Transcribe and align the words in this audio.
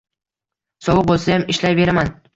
Sovuq 0.87 1.07
bo`lsayam 1.13 1.45
ishlayveraman 1.55 2.15